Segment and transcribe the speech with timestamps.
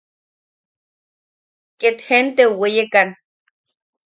[1.79, 3.09] Ket jenteu weyekan.